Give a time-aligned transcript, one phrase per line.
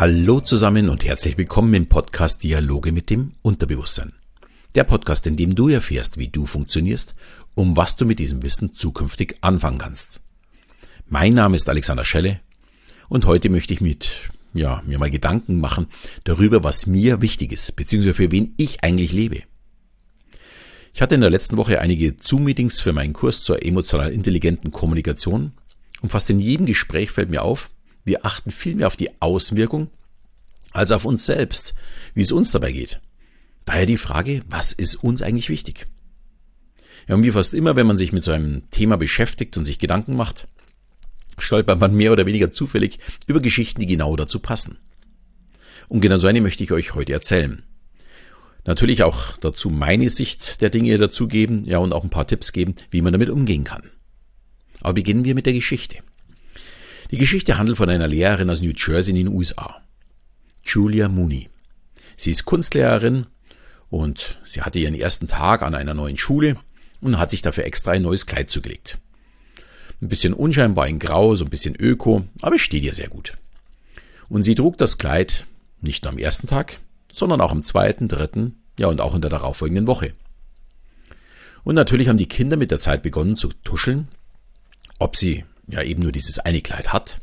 [0.00, 4.12] Hallo zusammen und herzlich willkommen im Podcast Dialoge mit dem Unterbewusstsein.
[4.76, 7.16] Der Podcast, in dem du erfährst, wie du funktionierst,
[7.56, 10.20] um was du mit diesem Wissen zukünftig anfangen kannst.
[11.08, 12.38] Mein Name ist Alexander Schelle
[13.08, 15.88] und heute möchte ich mit, ja, mir mal Gedanken machen
[16.22, 19.42] darüber, was mir wichtig ist, beziehungsweise für wen ich eigentlich lebe.
[20.94, 25.54] Ich hatte in der letzten Woche einige Zoom-Meetings für meinen Kurs zur emotional intelligenten Kommunikation
[26.02, 27.70] und fast in jedem Gespräch fällt mir auf,
[28.04, 29.90] wir achten viel mehr auf die Auswirkung
[30.72, 31.74] als auf uns selbst,
[32.14, 33.00] wie es uns dabei geht.
[33.64, 35.86] Daher die Frage, was ist uns eigentlich wichtig?
[37.06, 39.78] Ja, und wie fast immer, wenn man sich mit so einem Thema beschäftigt und sich
[39.78, 40.48] Gedanken macht,
[41.38, 44.78] stolpert man mehr oder weniger zufällig über Geschichten, die genau dazu passen.
[45.88, 47.62] Und genau so eine möchte ich euch heute erzählen.
[48.66, 52.74] Natürlich auch dazu meine Sicht der Dinge dazugeben, ja, und auch ein paar Tipps geben,
[52.90, 53.90] wie man damit umgehen kann.
[54.80, 55.98] Aber beginnen wir mit der Geschichte.
[57.10, 59.82] Die Geschichte handelt von einer Lehrerin aus New Jersey in den USA.
[60.68, 61.48] Julia Mooney.
[62.16, 63.26] Sie ist Kunstlehrerin
[63.90, 66.56] und sie hatte ihren ersten Tag an einer neuen Schule
[67.00, 68.98] und hat sich dafür extra ein neues Kleid zugelegt.
[70.00, 73.36] Ein bisschen unscheinbar in Grau, so ein bisschen Öko, aber es steht ihr sehr gut.
[74.28, 75.46] Und sie trug das Kleid
[75.80, 76.80] nicht nur am ersten Tag,
[77.12, 80.12] sondern auch am zweiten, dritten, ja und auch in der darauffolgenden Woche.
[81.64, 84.08] Und natürlich haben die Kinder mit der Zeit begonnen zu tuscheln,
[84.98, 87.20] ob sie ja eben nur dieses eine Kleid hat.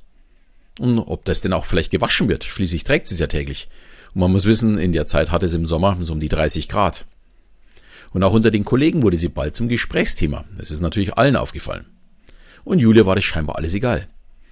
[0.80, 2.44] Und ob das denn auch vielleicht gewaschen wird.
[2.44, 3.70] Schließlich trägt sie es ja täglich.
[4.14, 6.68] Und man muss wissen, in der Zeit hatte es im Sommer so um die 30
[6.68, 7.06] Grad.
[8.12, 10.46] Und auch unter den Kollegen wurde sie bald zum Gesprächsthema.
[10.58, 11.86] Das ist natürlich allen aufgefallen.
[12.64, 14.08] Und Julia war das scheinbar alles egal.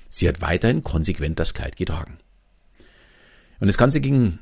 [0.09, 2.19] Sie hat weiterhin konsequent das Kleid getragen.
[3.59, 4.39] Und das Ganze ging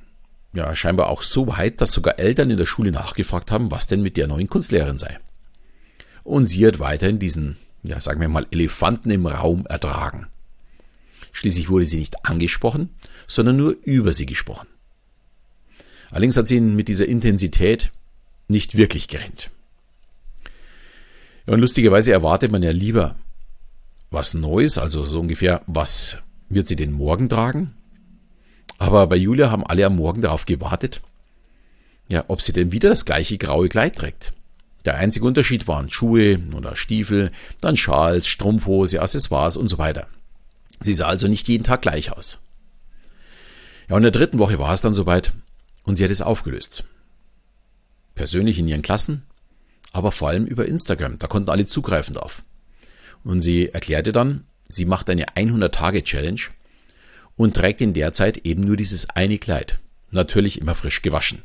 [0.53, 4.01] ja scheinbar auch so weit, dass sogar Eltern in der Schule nachgefragt haben, was denn
[4.01, 5.19] mit der neuen Kunstlehrerin sei.
[6.23, 10.27] Und sie hat weiterhin diesen ja, sagen wir mal, Elefanten im Raum ertragen.
[11.31, 12.89] Schließlich wurde sie nicht angesprochen,
[13.27, 14.67] sondern nur über sie gesprochen.
[16.09, 17.91] Allerdings hat sie ihn mit dieser Intensität
[18.47, 19.49] nicht wirklich gerennt.
[21.45, 23.15] Und lustigerweise erwartet man ja lieber
[24.11, 26.17] was Neues, also so ungefähr, was
[26.49, 27.73] wird sie denn morgen tragen?
[28.77, 31.01] Aber bei Julia haben alle am Morgen darauf gewartet,
[32.09, 34.33] ja, ob sie denn wieder das gleiche graue Kleid trägt.
[34.83, 40.07] Der einzige Unterschied waren Schuhe oder Stiefel, dann Schals, Strumpfhose, Accessoires und so weiter.
[40.81, 42.39] Sie sah also nicht jeden Tag gleich aus.
[43.87, 45.33] Ja, und in der dritten Woche war es dann soweit
[45.83, 46.83] und sie hat es aufgelöst.
[48.15, 49.23] Persönlich in ihren Klassen,
[49.93, 52.43] aber vor allem über Instagram, da konnten alle zugreifen drauf.
[53.23, 56.41] Und sie erklärte dann, sie macht eine 100-Tage-Challenge
[57.35, 59.79] und trägt in der Zeit eben nur dieses eine Kleid.
[60.11, 61.43] Natürlich immer frisch gewaschen.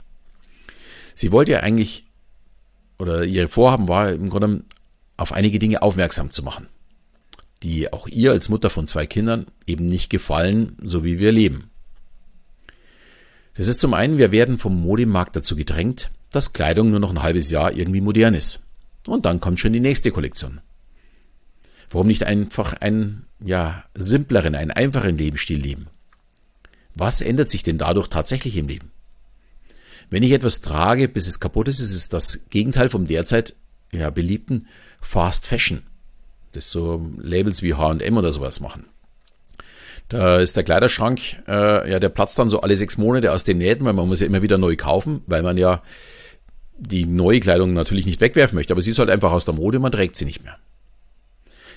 [1.15, 2.05] Sie wollte ja eigentlich
[2.99, 4.65] oder ihr Vorhaben war im Grunde
[5.17, 6.69] auf einige Dinge aufmerksam zu machen,
[7.63, 11.71] die auch ihr als Mutter von zwei Kindern eben nicht gefallen, so wie wir leben.
[13.55, 17.23] Das ist zum einen, wir werden vom Modemarkt dazu gedrängt, dass Kleidung nur noch ein
[17.23, 18.67] halbes Jahr irgendwie modern ist.
[19.07, 20.61] Und dann kommt schon die nächste Kollektion.
[21.89, 25.87] Warum nicht einfach einen, ja, simpleren, einen einfachen Lebensstil leben?
[26.95, 28.91] Was ändert sich denn dadurch tatsächlich im Leben?
[30.11, 33.55] Wenn ich etwas trage, bis es kaputt ist, ist es das Gegenteil vom derzeit
[33.93, 34.67] ja, beliebten
[35.01, 35.83] Fast Fashion.
[36.57, 38.87] Das so Labels wie H&M oder sowas machen.
[40.09, 43.59] Da ist der Kleiderschrank, äh, ja, der platzt dann so alle sechs Monate aus den
[43.59, 45.83] Nähten, weil man muss ja immer wieder neu kaufen, weil man ja
[46.79, 49.79] die neue Kleidung natürlich nicht wegwerfen möchte, aber sie ist halt einfach aus der Mode,
[49.79, 50.59] man trägt sie nicht mehr.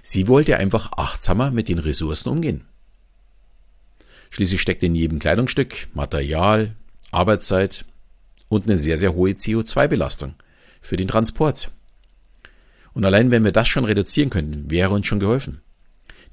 [0.04, 2.66] Sie wollte einfach achtsamer mit den Ressourcen umgehen.
[4.30, 6.76] Schließlich steckt in jedem Kleidungsstück Material,
[7.12, 7.86] Arbeitszeit,
[8.48, 10.34] und eine sehr, sehr hohe CO2-Belastung
[10.82, 11.72] für den Transport.
[12.94, 15.62] Und allein wenn wir das schon reduzieren könnten, wäre uns schon geholfen.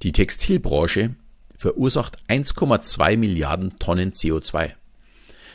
[0.03, 1.15] Die Textilbranche
[1.56, 4.72] verursacht 1,2 Milliarden Tonnen CO2.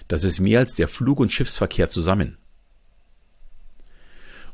[0.07, 2.37] Das ist mehr als der Flug- und Schiffsverkehr zusammen.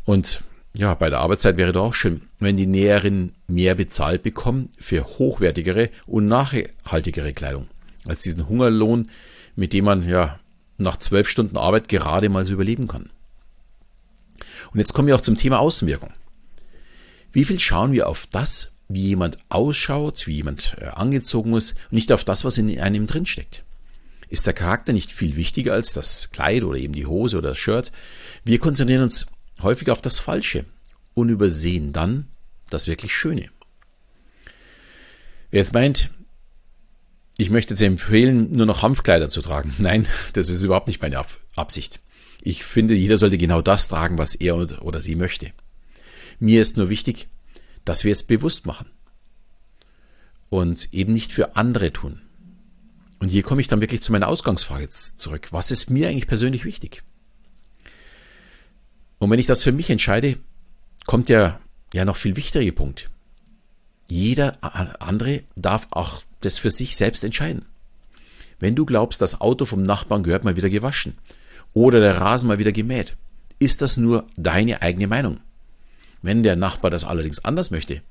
[0.03, 0.43] Und
[0.73, 5.03] ja, bei der Arbeitszeit wäre doch auch schön, wenn die Näherinnen mehr bezahlt bekommen für
[5.05, 7.67] hochwertigere und nachhaltigere Kleidung
[8.05, 9.09] als diesen Hungerlohn,
[9.55, 10.39] mit dem man ja
[10.77, 13.09] nach zwölf Stunden Arbeit gerade mal so überleben kann.
[14.71, 16.13] Und jetzt kommen wir auch zum Thema Außenwirkung.
[17.37, 21.91] Wie viel schauen wir auf das, wie jemand ausschaut, wie jemand äh, angezogen ist und
[21.91, 23.63] nicht auf das, was in einem drinsteckt?
[24.27, 27.59] Ist der Charakter nicht viel wichtiger als das Kleid oder eben die Hose oder das
[27.59, 27.91] Shirt?
[28.43, 29.27] Wir konzentrieren uns
[29.61, 30.65] häufig auf das Falsche
[31.13, 32.25] und übersehen dann
[32.71, 33.51] das wirklich Schöne.
[35.51, 36.09] Wer jetzt meint,
[37.37, 39.75] ich möchte jetzt empfehlen, nur noch Hanfkleider zu tragen.
[39.77, 41.23] Nein, das ist überhaupt nicht meine
[41.55, 41.99] Absicht.
[42.41, 45.53] Ich finde, jeder sollte genau das tragen, was er oder sie möchte.
[46.39, 47.27] Mir ist nur wichtig,
[47.85, 48.87] dass wir es bewusst machen
[50.49, 52.21] und eben nicht für andere tun.
[53.19, 55.47] Und hier komme ich dann wirklich zu meiner Ausgangsfrage zurück.
[55.51, 57.03] Was ist mir eigentlich persönlich wichtig?
[59.19, 60.37] Und wenn ich das für mich entscheide,
[61.05, 61.59] kommt ja,
[61.93, 63.09] ja noch viel wichtiger Punkt.
[64.07, 64.57] Jeder
[65.01, 67.65] andere darf auch das für sich selbst entscheiden.
[68.59, 71.17] Wenn du glaubst, das Auto vom Nachbarn gehört mal wieder gewaschen
[71.73, 73.15] oder der Rasen mal wieder gemäht,
[73.59, 75.39] ist das nur deine eigene Meinung.
[76.21, 78.01] Wenn der Nachbar das allerdings anders möchte,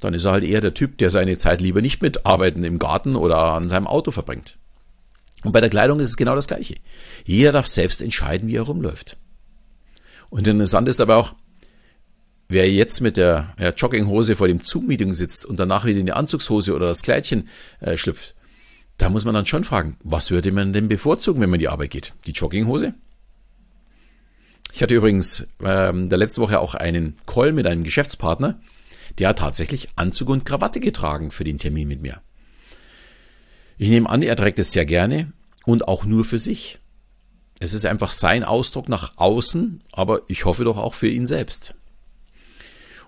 [0.00, 2.78] dann ist er halt eher der Typ, der seine Zeit lieber nicht mit Arbeiten im
[2.78, 4.58] Garten oder an seinem Auto verbringt.
[5.44, 6.76] Und bei der Kleidung ist es genau das Gleiche.
[7.24, 9.18] Jeder darf selbst entscheiden, wie er rumläuft.
[10.30, 11.34] Und interessant ist aber auch,
[12.48, 16.74] wer jetzt mit der Jogginghose vor dem Zoom-Meeting sitzt und danach wieder in die Anzugshose
[16.74, 17.48] oder das Kleidchen
[17.80, 18.34] äh, schlüpft,
[18.96, 21.68] da muss man dann schon fragen, was würde man denn bevorzugen, wenn man in die
[21.68, 22.14] Arbeit geht?
[22.26, 22.94] Die Jogginghose?
[24.74, 28.60] Ich hatte übrigens ähm, der letzte Woche auch einen Call mit einem Geschäftspartner,
[29.18, 32.20] der hat tatsächlich Anzug und Krawatte getragen für den Termin mit mir.
[33.78, 35.32] Ich nehme an, er trägt es sehr gerne
[35.64, 36.80] und auch nur für sich.
[37.60, 41.76] Es ist einfach sein Ausdruck nach außen, aber ich hoffe doch auch für ihn selbst.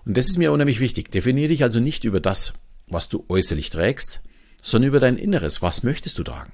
[0.05, 1.11] Und das ist mir unheimlich wichtig.
[1.11, 2.53] Definiere dich also nicht über das,
[2.87, 4.21] was du äußerlich trägst,
[4.61, 5.61] sondern über dein Inneres.
[5.61, 6.53] Was möchtest du tragen?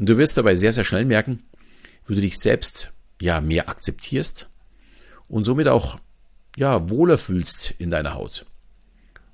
[0.00, 1.44] Und du wirst dabei sehr, sehr schnell merken,
[2.08, 4.48] wie du dich selbst ja mehr akzeptierst
[5.28, 5.98] und somit auch
[6.56, 8.46] ja wohler fühlst in deiner Haut.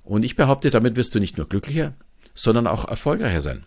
[0.03, 1.93] Und ich behaupte, damit wirst du nicht nur glücklicher,
[2.33, 3.65] sondern auch erfolgreicher sein.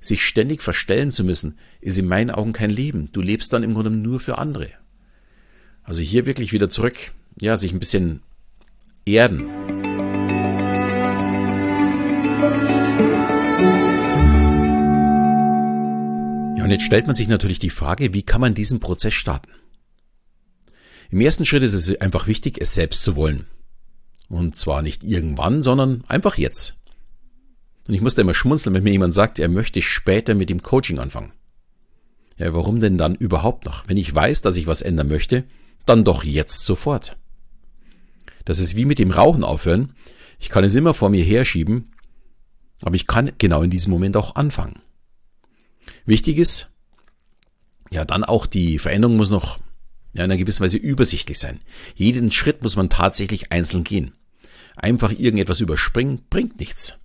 [0.00, 3.10] Sich ständig verstellen zu müssen, ist in meinen Augen kein Leben.
[3.12, 4.70] Du lebst dann im Grunde nur für andere.
[5.82, 8.22] Also hier wirklich wieder zurück, ja, sich ein bisschen
[9.04, 9.81] erden.
[16.72, 19.50] Jetzt stellt man sich natürlich die Frage, wie kann man diesen Prozess starten?
[21.10, 23.46] Im ersten Schritt ist es einfach wichtig, es selbst zu wollen.
[24.28, 26.78] Und zwar nicht irgendwann, sondern einfach jetzt.
[27.86, 30.98] Und ich musste immer schmunzeln, wenn mir jemand sagt, er möchte später mit dem Coaching
[30.98, 31.32] anfangen.
[32.38, 33.86] Ja, warum denn dann überhaupt noch?
[33.88, 35.44] Wenn ich weiß, dass ich was ändern möchte,
[35.84, 37.16] dann doch jetzt sofort.
[38.44, 39.94] Das ist wie mit dem Rauchen aufhören.
[40.38, 41.90] Ich kann es immer vor mir herschieben,
[42.80, 44.80] aber ich kann genau in diesem Moment auch anfangen.
[46.04, 46.70] Wichtig ist,
[47.90, 49.58] ja, dann auch die Veränderung muss noch
[50.14, 51.60] ja, in einer gewissen Weise übersichtlich sein.
[51.94, 54.12] Jeden Schritt muss man tatsächlich einzeln gehen.
[54.76, 56.98] Einfach irgendetwas überspringen bringt nichts.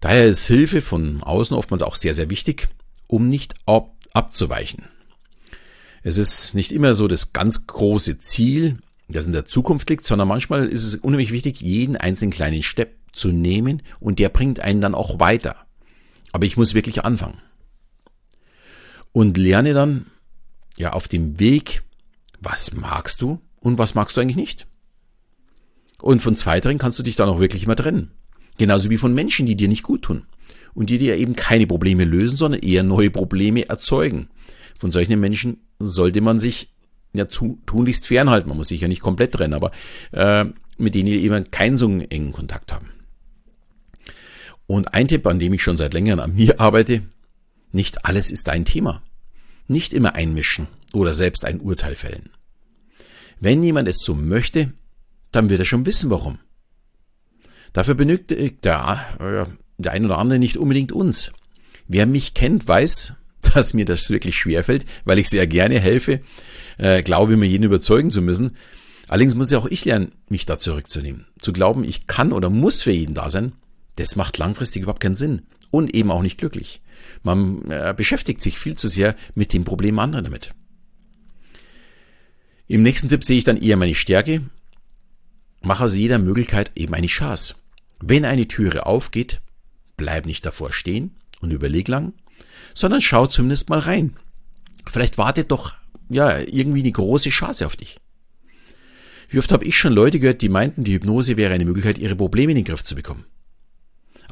[0.00, 2.68] Daher ist Hilfe von außen oftmals auch sehr, sehr wichtig,
[3.06, 4.84] um nicht ab abzuweichen.
[6.02, 10.28] Es ist nicht immer so das ganz große Ziel, das in der Zukunft liegt, sondern
[10.28, 14.80] manchmal ist es unheimlich wichtig, jeden einzelnen kleinen Step zu nehmen und der bringt einen
[14.80, 15.66] dann auch weiter.
[16.32, 17.42] Aber ich muss wirklich anfangen.
[19.16, 20.04] Und lerne dann
[20.76, 21.82] ja auf dem Weg,
[22.38, 24.66] was magst du und was magst du eigentlich nicht.
[26.02, 28.10] Und von zweiteren kannst du dich dann auch wirklich immer trennen.
[28.58, 30.26] Genauso wie von Menschen, die dir nicht gut tun
[30.74, 34.28] und die dir eben keine Probleme lösen, sondern eher neue Probleme erzeugen.
[34.74, 36.74] Von solchen Menschen sollte man sich
[37.14, 38.50] ja zu, tunlichst fernhalten.
[38.50, 39.70] Man muss sich ja nicht komplett trennen, aber
[40.10, 40.44] äh,
[40.76, 42.90] mit denen die eben keinen so engen Kontakt haben.
[44.66, 47.00] Und ein Tipp, an dem ich schon seit längerem an mir arbeite,
[47.76, 49.02] nicht alles ist dein Thema.
[49.68, 52.30] Nicht immer einmischen oder selbst ein Urteil fällen.
[53.38, 54.72] Wenn jemand es so möchte,
[55.30, 56.38] dann wird er schon wissen, warum.
[57.72, 59.46] Dafür benötigt der,
[59.76, 61.32] der ein oder andere nicht unbedingt uns.
[61.86, 63.12] Wer mich kennt, weiß,
[63.54, 66.20] dass mir das wirklich schwer fällt, weil ich sehr gerne helfe,
[66.78, 68.56] äh, glaube mir jeden überzeugen zu müssen.
[69.08, 71.26] Allerdings muss ja auch ich lernen, mich da zurückzunehmen.
[71.38, 73.52] Zu glauben, ich kann oder muss für jeden da sein,
[73.96, 76.80] das macht langfristig überhaupt keinen Sinn und eben auch nicht glücklich.
[77.22, 80.54] Man äh, beschäftigt sich viel zu sehr mit den Problemen anderer damit.
[82.68, 84.42] Im nächsten Tipp sehe ich dann eher meine Stärke.
[85.62, 87.54] Mache aus jeder Möglichkeit eben eine Chance.
[88.00, 89.40] Wenn eine Türe aufgeht,
[89.96, 92.12] bleib nicht davor stehen und überleg lang,
[92.74, 94.16] sondern schau zumindest mal rein.
[94.86, 95.74] Vielleicht wartet doch
[96.08, 97.98] ja irgendwie eine große Chance auf dich.
[99.28, 102.14] Wie oft habe ich schon Leute gehört, die meinten, die Hypnose wäre eine Möglichkeit, ihre
[102.14, 103.24] Probleme in den Griff zu bekommen.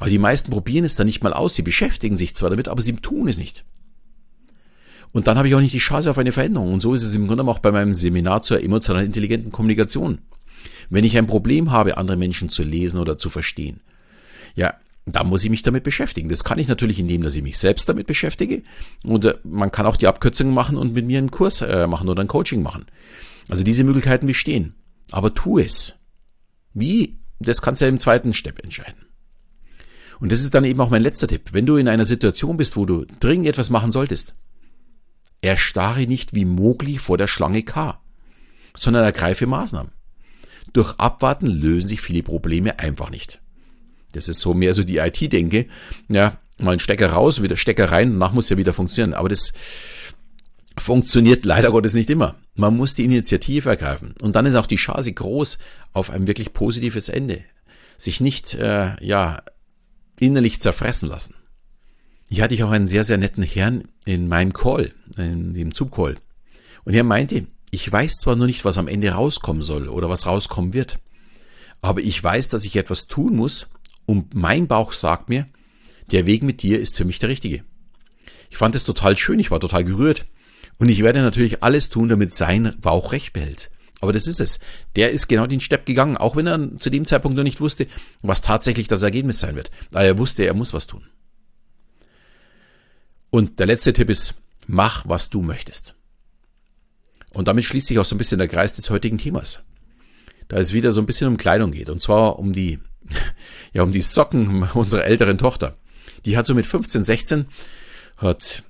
[0.05, 1.55] Aber die meisten probieren es dann nicht mal aus.
[1.55, 3.65] Sie beschäftigen sich zwar damit, aber sie tun es nicht.
[5.13, 6.75] Und dann habe ich auch nicht die Chance auf eine Veränderung.
[6.75, 10.19] Und so ist es im Grunde auch bei meinem Seminar zur emotional intelligenten Kommunikation.
[10.91, 13.81] Wenn ich ein Problem habe, andere Menschen zu lesen oder zu verstehen,
[14.55, 14.75] ja,
[15.07, 16.29] da muss ich mich damit beschäftigen.
[16.29, 18.63] Das kann ich natürlich, indem dass ich mich selbst damit beschäftige.
[19.05, 22.11] Und äh, man kann auch die Abkürzungen machen und mit mir einen Kurs äh, machen
[22.11, 22.85] oder ein Coaching machen.
[23.49, 24.75] Also diese Möglichkeiten bestehen.
[25.13, 25.99] Aber tu es.
[26.75, 27.21] Wie?
[27.41, 29.04] Das kannst du ja im zweiten Step entscheiden.
[30.21, 31.51] Und das ist dann eben auch mein letzter Tipp.
[31.53, 34.35] Wenn du in einer Situation bist, wo du dringend etwas machen solltest,
[35.41, 38.01] erstarre nicht wie Mogli vor der Schlange K,
[38.77, 39.93] sondern ergreife Maßnahmen.
[40.73, 43.41] Durch Abwarten lösen sich viele Probleme einfach nicht.
[44.13, 45.67] Das ist so mehr so die IT-Denke.
[46.09, 49.15] Ja, mal einen Stecker raus, wieder Stecker rein, danach muss ja wieder funktionieren.
[49.15, 49.53] Aber das
[50.79, 52.37] funktioniert leider Gottes nicht immer.
[52.55, 54.15] Man muss die Initiative ergreifen.
[54.21, 55.59] Und dann ist auch die Chance groß
[55.93, 57.45] auf ein wirklich positives Ende.
[57.97, 59.43] Sich nicht, äh, ja,
[60.27, 61.35] innerlich zerfressen lassen.
[62.31, 66.17] Hier hatte ich auch einen sehr, sehr netten Herrn in meinem Call, in dem Zug-Call.
[66.85, 70.27] Und er meinte, ich weiß zwar nur nicht, was am Ende rauskommen soll oder was
[70.27, 70.99] rauskommen wird,
[71.81, 73.71] aber ich weiß, dass ich etwas tun muss
[74.07, 75.47] und mein Bauch sagt mir,
[76.11, 77.65] der Weg mit dir ist für mich der richtige.
[78.51, 80.27] Ich fand es total schön, ich war total gerührt.
[80.79, 83.71] Und ich werde natürlich alles tun, damit sein Bauch recht behält.
[84.05, 84.61] Aber das ist es.
[84.97, 87.87] Der ist genau den Step gegangen, auch wenn er zu dem Zeitpunkt noch nicht wusste,
[88.21, 89.71] was tatsächlich das Ergebnis sein wird.
[89.93, 91.07] Aber er wusste, er muss was tun.
[93.31, 94.35] Und der letzte Tipp ist,
[94.67, 95.95] mach, was du möchtest.
[97.33, 99.63] Und damit schließt sich auch so ein bisschen der Kreis des heutigen Themas.
[100.49, 101.89] Da es wieder so ein bisschen um Kleidung geht.
[101.89, 102.79] Und zwar um die,
[103.73, 105.79] ja, um die Socken unserer älteren Tochter.
[106.27, 107.47] Die hat so mit 15, 16,
[108.19, 108.65] hat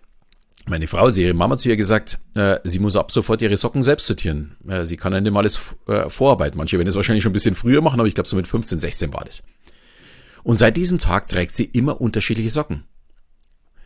[0.66, 3.82] meine Frau, sie ihre Mama zu ihr gesagt, äh, sie muss ab sofort ihre Socken
[3.82, 4.56] selbst sortieren.
[4.66, 6.56] Äh, sie kann dann immer alles äh, vorarbeiten.
[6.56, 8.78] Manche werden es wahrscheinlich schon ein bisschen früher machen, aber ich glaube so mit 15,
[8.78, 9.42] 16 war das.
[10.42, 12.84] Und seit diesem Tag trägt sie immer unterschiedliche Socken.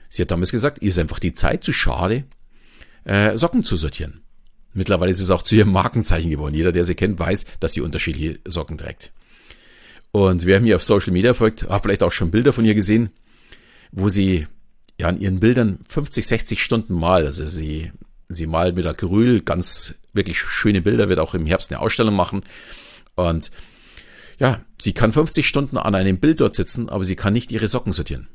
[0.09, 2.25] Sie hat damals gesagt, ihr ist einfach die Zeit zu schade,
[3.05, 4.23] äh, Socken zu sortieren.
[4.73, 6.55] Mittlerweile ist es auch zu ihrem Markenzeichen geworden.
[6.55, 9.13] Jeder, der sie kennt, weiß, dass sie unterschiedliche Socken trägt.
[10.11, 13.11] Und wer mir auf Social Media folgt, hat vielleicht auch schon Bilder von ihr gesehen,
[13.91, 14.47] wo sie
[14.99, 17.93] ja an ihren Bildern 50, 60 Stunden mal, also sie,
[18.29, 22.43] sie malt mit Acryl ganz wirklich schöne Bilder, wird auch im Herbst eine Ausstellung machen.
[23.15, 23.51] Und
[24.39, 27.69] ja, sie kann 50 Stunden an einem Bild dort sitzen, aber sie kann nicht ihre
[27.69, 28.29] Socken sortieren.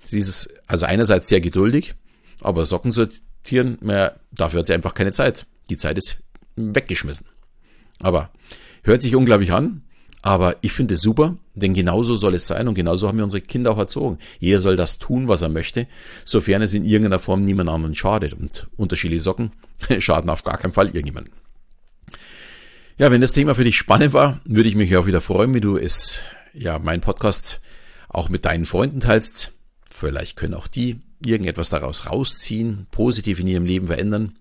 [0.00, 1.94] Sie ist also einerseits sehr geduldig,
[2.40, 5.46] aber Socken sortieren, ja, dafür hat sie einfach keine Zeit.
[5.68, 6.22] Die Zeit ist
[6.54, 7.26] weggeschmissen.
[7.98, 8.30] Aber
[8.82, 9.82] hört sich unglaublich an,
[10.26, 13.42] aber ich finde es super, denn genauso soll es sein und genauso haben wir unsere
[13.42, 14.18] Kinder auch erzogen.
[14.40, 15.86] Jeder soll das tun, was er möchte,
[16.24, 18.32] sofern es in irgendeiner Form niemand anderen schadet.
[18.32, 19.52] Und unterschiedliche Socken
[20.00, 21.32] schaden auf gar keinen Fall irgendjemanden.
[22.98, 25.60] Ja, wenn das Thema für dich spannend war, würde ich mich auch wieder freuen, wenn
[25.60, 27.60] du es, ja, meinen Podcast
[28.08, 29.52] auch mit deinen Freunden teilst.
[29.88, 34.36] Vielleicht können auch die irgendetwas daraus rausziehen, positiv in ihrem Leben verändern.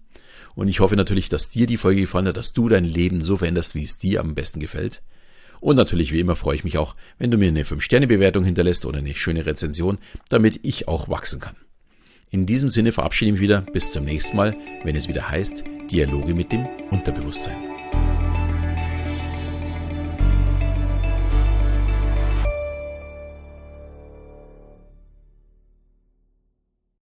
[0.56, 3.38] Und ich hoffe natürlich, dass dir die Folge gefallen hat, dass du dein Leben so
[3.38, 5.04] veränderst, wie es dir am besten gefällt.
[5.66, 9.00] Und natürlich, wie immer, freue ich mich auch, wenn du mir eine 5-Sterne-Bewertung hinterlässt oder
[9.00, 9.98] eine schöne Rezension,
[10.30, 11.56] damit ich auch wachsen kann.
[12.30, 13.62] In diesem Sinne verabschiede ich mich wieder.
[13.62, 17.75] Bis zum nächsten Mal, wenn es wieder heißt Dialoge mit dem Unterbewusstsein.